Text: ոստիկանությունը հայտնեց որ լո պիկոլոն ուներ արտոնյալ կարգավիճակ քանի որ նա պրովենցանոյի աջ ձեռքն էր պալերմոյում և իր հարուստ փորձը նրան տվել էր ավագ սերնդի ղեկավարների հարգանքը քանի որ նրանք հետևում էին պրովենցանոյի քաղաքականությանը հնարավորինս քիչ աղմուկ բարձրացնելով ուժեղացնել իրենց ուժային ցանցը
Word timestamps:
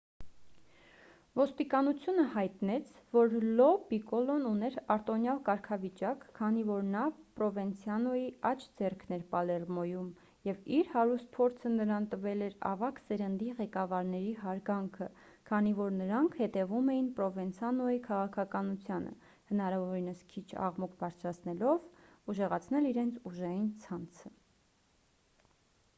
ոստիկանությունը 1.39 2.23
հայտնեց 2.35 2.93
որ 3.15 3.33
լո 3.59 3.65
պիկոլոն 3.89 4.47
ուներ 4.51 4.77
արտոնյալ 4.93 5.41
կարգավիճակ 5.49 6.23
քանի 6.39 6.63
որ 6.69 6.87
նա 6.95 7.03
պրովենցանոյի 7.39 8.23
աջ 8.51 8.65
ձեռքն 8.79 9.13
էր 9.19 9.27
պալերմոյում 9.35 10.07
և 10.49 10.65
իր 10.79 10.89
հարուստ 10.95 11.29
փորձը 11.37 11.73
նրան 11.75 12.09
տվել 12.15 12.43
էր 12.47 12.57
ավագ 12.71 13.03
սերնդի 13.11 13.53
ղեկավարների 13.61 14.33
հարգանքը 14.47 15.11
քանի 15.51 15.77
որ 15.83 15.93
նրանք 16.01 16.39
հետևում 16.41 16.91
էին 16.97 17.13
պրովենցանոյի 17.19 18.03
քաղաքականությանը 18.11 19.15
հնարավորինս 19.53 20.25
քիչ 20.35 20.47
աղմուկ 20.71 20.97
բարձրացնելով 21.05 22.33
ուժեղացնել 22.35 22.91
իրենց 22.95 23.25
ուժային 23.33 23.73
ցանցը 23.87 24.35